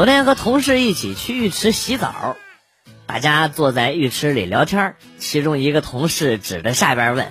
[0.00, 2.38] 昨天和同事一起去浴池洗澡，
[3.04, 7.30] 大家坐在浴池里聊天其中一个同事指着下边问：“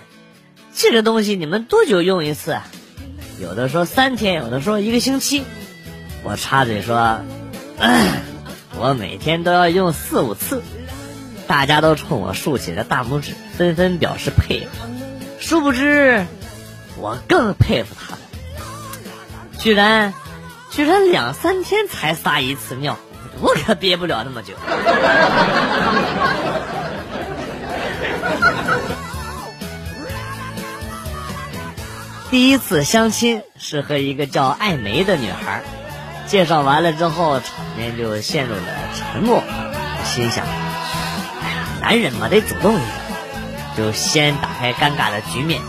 [0.76, 2.60] 这个东西你们多久用一次？”？
[3.42, 5.46] 有的说三天，有的说一个星期。
[6.22, 7.22] 我插嘴说
[8.78, 10.62] ：“我每天都要用四五次。”
[11.50, 14.88] 大家都冲我竖起了大拇指，纷纷表示佩服。
[15.40, 16.24] 殊不知，
[17.00, 18.20] 我更佩服他们，
[19.58, 20.14] 居然。
[20.72, 22.98] 居然两三天才撒一次尿，
[23.42, 24.54] 我可憋不了那么久。
[32.30, 35.64] 第一次相亲是和一个叫艾梅的女孩，
[36.28, 38.62] 介绍完了之后，场面就陷入了
[38.96, 39.44] 沉默。
[40.06, 42.88] 心想，哎呀，男人嘛得主动一点，
[43.76, 45.60] 就先打开尴尬的局面，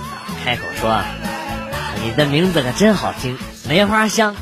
[0.44, 1.02] 开口说
[2.04, 4.36] ：“你的名字可真好听，梅花香。”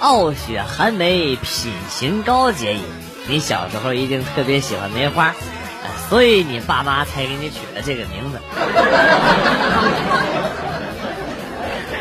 [0.00, 2.80] 傲雪寒梅，品行高洁也。
[3.28, 5.34] 你小时候一定特别喜欢梅花，
[6.08, 8.38] 所以你爸妈才给你取了这个名字。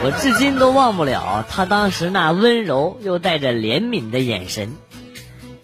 [0.02, 4.78] 我至今都忘不了他当时那温柔又带着怜悯的眼神，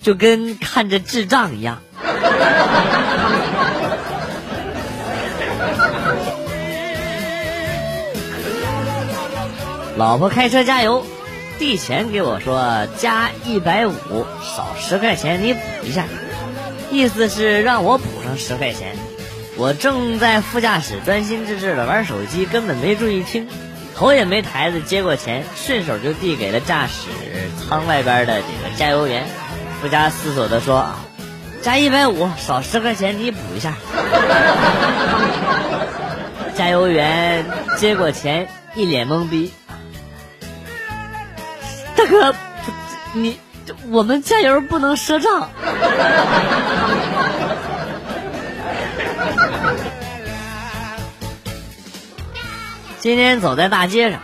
[0.02, 1.82] 就跟看着智障一样。
[9.96, 11.06] 老婆开车加油。
[11.58, 16.06] 递钱给我说加一百五少十块钱你补一下，
[16.92, 18.96] 意思是让我补上十块钱。
[19.58, 23.48] 我正在副驾驶专心致志的玩手机，根本没注意听，
[23.96, 27.08] 头也没抬的接过钱，顺手就递给了驾驶
[27.58, 29.26] 舱外边的这个加油员。
[29.82, 31.00] 不加思索的说啊
[31.62, 33.74] 加一百五少十块钱你补一下。
[36.56, 37.46] 加油员
[37.78, 39.52] 接过钱一脸懵逼。
[42.06, 42.36] 大哥，
[43.14, 43.40] 你
[43.90, 45.50] 我们加油不能赊账。
[53.00, 54.20] 今天走在大街上，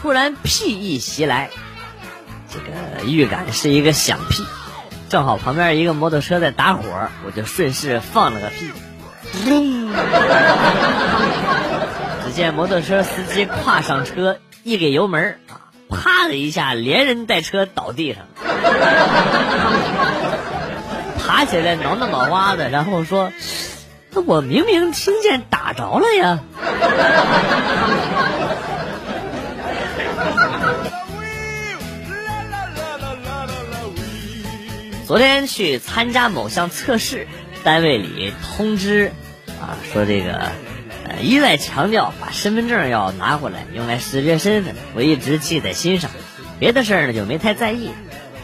[0.00, 1.50] 突然屁意袭来，
[2.52, 4.44] 这个预感是一个响屁，
[5.08, 6.82] 正好旁边一个摩托车在打火，
[7.26, 8.70] 我就顺势放了个屁。
[12.24, 15.73] 只见摩托车司机跨上车，一给油门啊。
[15.94, 18.26] 啪的一下，连人带车倒地上，
[21.18, 23.32] 爬起来挠挠脑瓜子，然后说
[24.10, 26.40] ：“那我明明听见打着了呀。”
[35.06, 37.28] 昨天去参加某项测试，
[37.62, 39.12] 单位里通知
[39.60, 40.50] 啊，说这个。
[41.20, 44.74] 一再强调把身份证要拿回来，用来识别身份。
[44.94, 46.10] 我一直记在心上，
[46.58, 47.90] 别的事儿呢就没太在意。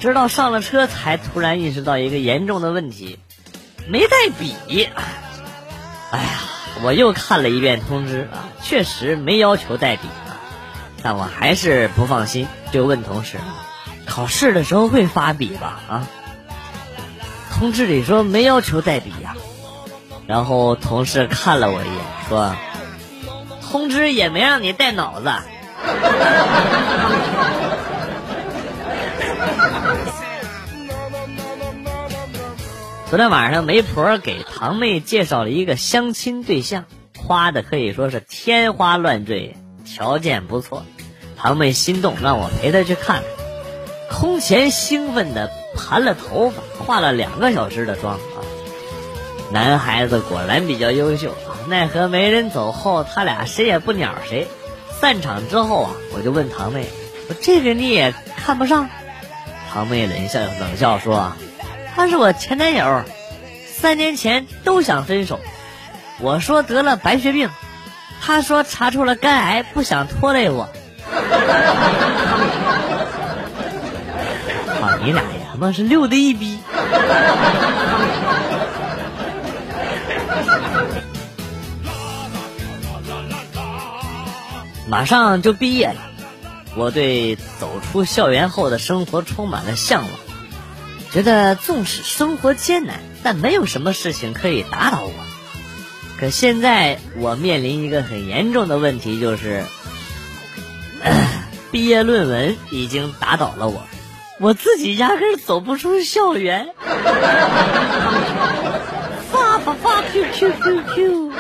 [0.01, 3.19] 直到上了车，才突然意识到一个严重的问题：
[3.89, 4.55] 没带笔。
[6.11, 6.41] 哎呀，
[6.83, 10.41] 我又看了一遍通知啊，确实没要求带笔啊，
[11.03, 13.37] 但我还是不放心，就问同事：
[14.07, 15.81] 考试的时候会发笔吧？
[15.89, 16.09] 啊，
[17.53, 19.37] 通知里说没要求带笔呀。
[20.31, 21.97] 然后同事看了我一眼，
[22.29, 22.55] 说
[23.69, 25.29] ：“通知也没让你带脑子。
[33.11, 36.85] ”昨天晚上，媒婆给堂妹介绍了一个相亲对象，
[37.19, 40.85] 夸的可以说是天花乱坠，条件不错。
[41.37, 43.25] 堂妹心动，让我陪她去看。
[44.09, 48.47] 空前兴奋的盘了头发，化了两个小时的妆啊。
[49.53, 51.35] 男孩子果然比较优秀，
[51.67, 54.47] 奈何没人走后，他俩谁也不鸟谁。
[55.01, 56.87] 散场之后啊，我就问堂妹
[57.29, 58.89] ：“我这个你也看不上？”
[59.73, 61.33] 堂妹冷笑冷笑说
[61.97, 63.03] ：“他是我前男友，
[63.67, 65.41] 三年前都想分手。
[66.21, 67.51] 我说得了白血病，
[68.21, 70.69] 他说查出了肝癌，不想拖累我。
[74.81, 76.59] 啊你俩呀，他妈是溜的一逼！”
[84.91, 86.01] 马上就毕业了，
[86.75, 90.11] 我对走出校园后的生活充满了向往，
[91.13, 95.13] 觉得纵使生活艰难，但没有什么事情可以打倒我。
[96.19, 99.63] 可现在我面临一个很严重的问题，就是
[101.71, 103.83] 毕业论文已经打倒了我，
[104.41, 106.71] 我自己压根走不出校园。
[109.31, 111.33] 发发发，Q Q Q Q。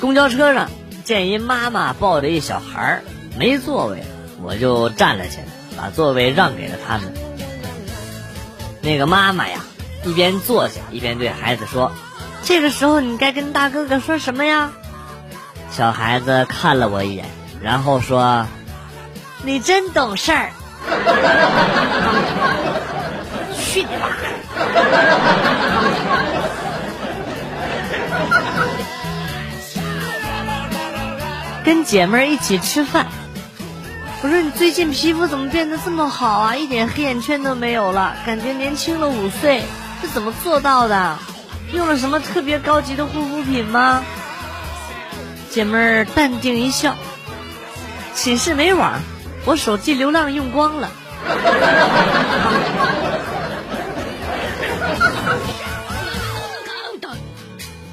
[0.00, 0.70] 公交车上，
[1.04, 3.02] 见一妈妈抱着一小孩儿
[3.38, 4.02] 没座位，
[4.42, 5.44] 我就站了起来，
[5.76, 7.12] 把座位让给了他们。
[8.80, 9.60] 那个妈妈呀，
[10.04, 11.92] 一边坐下一边对孩子说
[12.42, 14.72] ：“这个时候你该跟大哥哥说什么呀？”
[15.70, 17.26] 小孩子看了我一眼，
[17.62, 18.46] 然后说
[19.44, 20.50] ：“你真懂事儿。”
[23.62, 24.08] 去你妈！
[31.70, 33.06] 跟姐妹儿一起吃饭，
[34.24, 36.56] 我说你最近皮肤怎么变得这么好啊？
[36.56, 39.62] 一点黑眼圈都没有了，感觉年轻了五岁，
[40.00, 41.16] 是怎么做到的？
[41.72, 44.02] 用了什么特别高级的护肤品吗？
[45.48, 46.96] 姐妹儿淡定一笑，
[48.16, 49.00] 寝室没网，
[49.44, 50.90] 我手机流量用光了。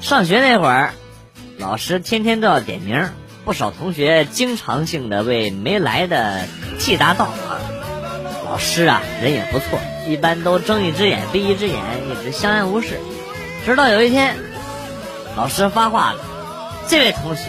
[0.00, 0.94] 上学那会儿，
[1.58, 3.08] 老师天天都要点名，
[3.48, 6.44] 不少同学经常性的为没来的
[6.78, 7.56] 替答到啊。
[8.44, 11.78] 老师啊，人也不错，一般都睁一只眼闭一只眼，
[12.10, 13.00] 一直相安无事。
[13.64, 14.36] 直到有一天，
[15.34, 16.20] 老师发话了
[16.88, 17.44] ：“这位同学，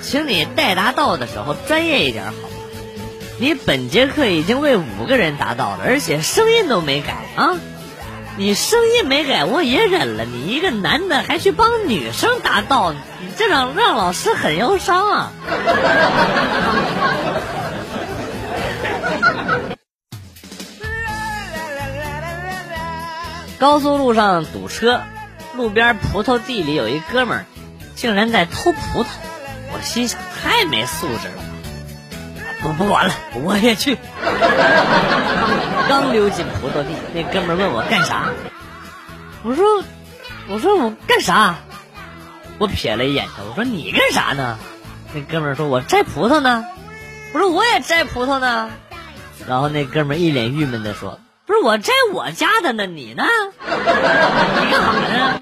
[0.00, 2.48] 请你代答到的时候专业一点好吗？
[3.38, 7.58] 你本节课已经为五个人答到了，而且声音都没改啊！”
[8.38, 10.24] 你声音没改，我也忍了。
[10.24, 12.98] 你一个男的还去帮女生答道，你
[13.36, 15.32] 这让让老师很忧伤啊！
[23.60, 25.02] 高速路上堵车，
[25.54, 27.44] 路边葡萄地里有一哥们儿，
[27.94, 29.06] 竟然在偷葡萄。
[29.74, 31.51] 我心想，太没素质了。
[32.62, 33.98] 不不管了，我也去。
[35.88, 38.30] 刚溜进葡萄地，那哥们问我干啥？
[39.42, 39.82] 我说，
[40.48, 41.56] 我说我干啥？
[42.58, 44.58] 我瞥了一眼他，我说你干啥呢？
[45.12, 46.64] 那哥们说我摘葡萄呢。
[47.32, 48.70] 我说我也摘葡萄呢。
[49.48, 53.24] 然后那哥们一脸郁闷的说：“不是我摘我家的呢，你呢？
[53.66, 53.72] 你
[54.70, 55.40] 干啥呢？”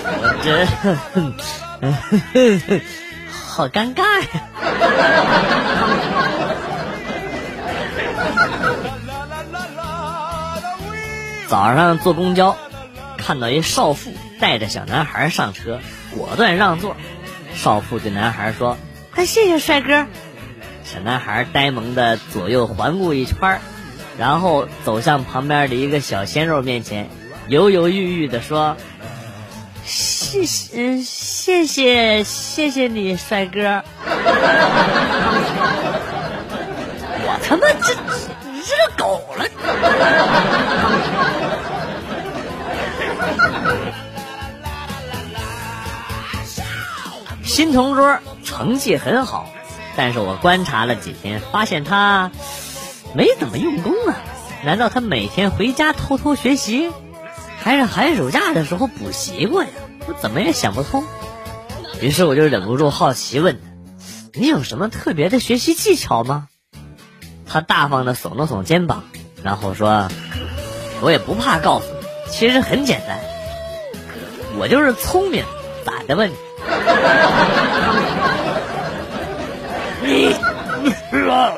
[0.22, 0.66] 我这。
[3.50, 4.28] 好尴尬呀！
[11.48, 12.56] 早上坐公交，
[13.18, 15.80] 看到一少妇带着小男孩上车，
[16.16, 16.96] 果断让座。
[17.52, 18.78] 少妇对男孩说
[19.12, 20.06] ：“快谢谢帅哥。”
[20.84, 23.60] 小男孩呆萌的左右环顾一圈，
[24.16, 27.10] 然后走向旁边的一个小鲜肉面前，
[27.48, 28.76] 犹犹豫豫的说。
[30.30, 33.82] 谢谢，谢谢，谢谢你，帅哥。
[37.26, 37.92] 我他妈这，
[38.54, 39.44] 热狗了！
[47.44, 49.50] 新同桌成绩很好，
[49.96, 52.30] 但是我观察了几天，发现他
[53.14, 54.14] 没怎么用功啊。
[54.62, 56.92] 难道他每天回家偷偷学习？
[57.60, 59.68] 还是寒暑假的时候补习过呀，
[60.20, 61.04] 怎么也想不通。
[62.00, 63.60] 于是我就忍不住好奇问他
[64.38, 66.48] ：“你有什么特别的学习技巧吗？”
[67.46, 69.04] 他大方的耸了耸肩膀，
[69.42, 70.08] 然后说
[71.02, 73.18] ：“我也不怕告诉你，其实很简单，
[74.58, 75.44] 我就是聪明，
[75.84, 76.36] 咋的问你？
[80.02, 80.34] 你
[80.82, 81.54] 你是吧？”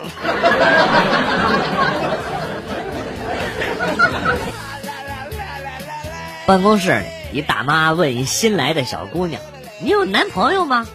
[6.44, 9.40] 办公室里，一大妈问一新来的小姑娘
[9.80, 10.86] ：“你有男朋友吗？”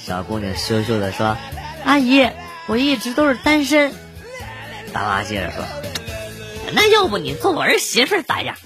[0.00, 1.36] 小姑娘羞羞的说
[1.84, 2.30] ：“阿姨，
[2.66, 3.92] 我一直都是单身。”
[4.92, 5.62] 大妈接着说
[6.72, 8.56] ：“那要不你做我儿媳妇咋样？”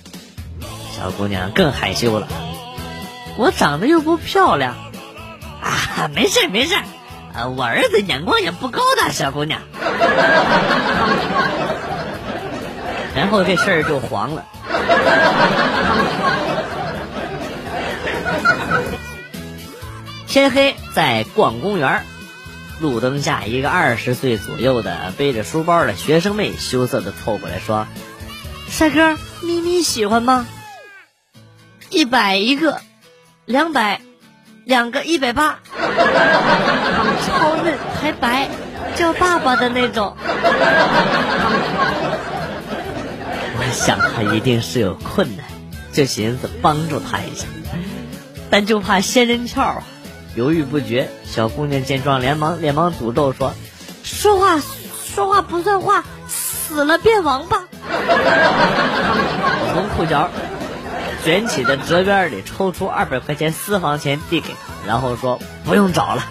[0.97, 2.29] 小姑娘更害羞了
[3.37, 4.77] ：“我长得又不漂亮。”
[5.61, 6.77] 啊，没事没事，
[7.35, 9.61] 啊，我儿子眼光也不高的，小姑娘。
[13.17, 14.45] 然后这事儿就黄了。
[20.29, 22.05] 天黑，在逛公园，
[22.81, 27.87] 路灯下，一个二十岁左右的背着书包的学生妹羞涩的凑过来说
[28.69, 30.47] ：“帅哥，咪咪喜欢吗？
[31.89, 32.83] 一百一个，
[33.47, 34.03] 两百，
[34.67, 35.61] 两个一百八，
[37.27, 38.51] 超嫩还白，
[38.97, 40.15] 叫爸爸的那种。”
[43.57, 45.47] 我想他一定是有困难，
[45.91, 47.47] 就寻思帮助他一下，
[48.51, 49.83] 但就怕仙人跳，
[50.39, 51.11] 犹豫不决。
[51.25, 53.55] 小姑娘见状，连忙连忙诅咒说
[54.05, 54.61] ：“说话
[55.05, 60.31] 说话不算话，死了变王八。”我从裤脚
[61.25, 66.23] 卷起的折边里抽出二百块钱私房钱递给他，然后说不用找了。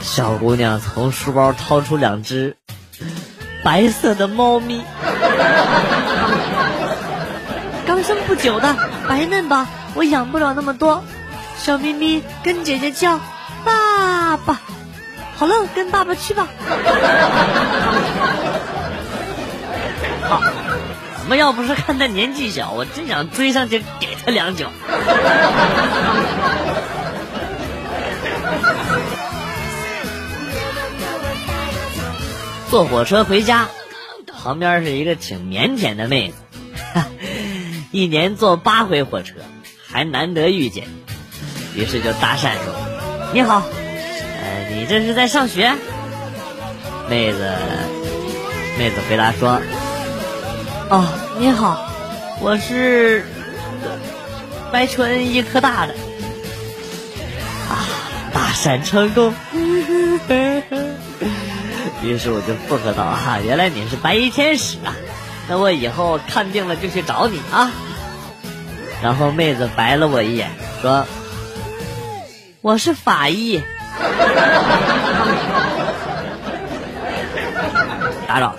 [0.00, 2.56] 小姑娘从书包掏出两只
[3.62, 4.82] 白色的猫咪，
[7.86, 8.74] 刚生不久的，
[9.06, 11.04] 白嫩吧，我养不了那么多。
[11.62, 13.20] 小咪咪跟姐姐叫
[13.64, 14.58] 爸爸，
[15.36, 16.48] 好了，跟爸爸去吧。
[20.26, 20.42] 好，
[21.18, 24.72] 怎么要不是看他年纪小，我真想追上去给他两脚。
[32.70, 33.68] 坐火车回家，
[34.42, 36.36] 旁边是一个挺腼腆的妹子，
[37.92, 39.34] 一年坐八回火车，
[39.86, 40.88] 还难得遇见，
[41.74, 42.74] 于是就搭讪说
[43.32, 43.62] ：“你好，
[44.42, 45.72] 呃，你这是在上学？”
[47.08, 47.50] 妹子，
[48.78, 49.60] 妹子回答说
[50.90, 51.04] ：“哦，
[51.38, 51.88] 你好，
[52.40, 53.26] 我是
[54.72, 55.94] 白纯医科大的。”
[57.70, 57.86] 啊，
[58.32, 59.34] 搭讪成功。
[62.02, 64.94] 于是我就附和道：“啊，原来你是白衣天使啊！
[65.48, 67.70] 那我以后看病了就去找你啊。”
[69.02, 70.50] 然后妹子白了我一眼，
[70.80, 71.06] 说
[72.62, 73.62] ：“我是法医。”
[78.28, 78.58] 打扰了。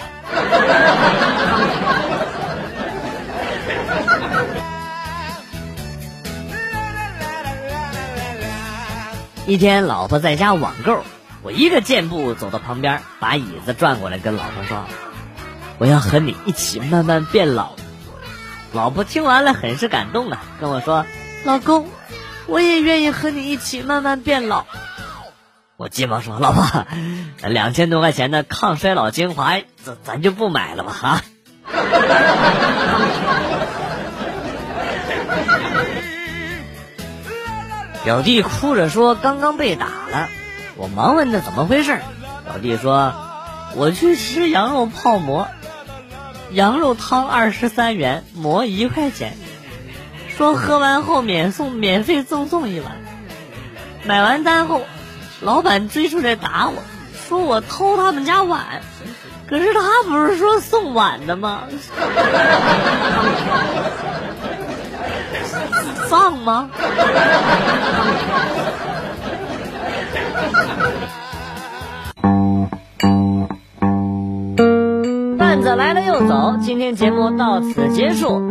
[9.46, 11.03] 一天，老婆在家网购。
[11.43, 14.86] 我一个箭步走到旁边，把椅子转过来，跟老婆说
[15.79, 17.72] ：“我要和你一起慢慢变老。”
[18.74, 21.05] 老婆听完了，很是感动啊，跟我说
[21.43, 21.88] ：“老公，
[22.48, 24.65] 我也愿意和你一起慢慢变老。”
[25.77, 26.86] 我急忙说：“老婆，
[27.50, 30.95] 两千多块钱的抗衰老精华，咱咱就不买了吧？
[31.01, 31.24] 啊！”
[38.03, 40.29] 表弟哭着说：“刚刚被打了。”
[40.77, 42.00] 我忙问他怎么回事，
[42.45, 43.13] 表弟说
[43.75, 45.48] ：“我去吃羊肉泡馍，
[46.51, 49.38] 羊肉汤二十三元，馍一块钱，
[50.41, 52.93] 说喝完后免送，免费赠送一碗。
[54.05, 54.81] 买完单后，
[55.39, 56.81] 老板追出来打我，
[57.13, 58.81] 说我偷他们家碗，
[59.48, 61.65] 可是他不是说送碗的吗？
[66.10, 66.71] 放吗？”
[75.38, 78.50] 段子来了又走，今天节目到此结束。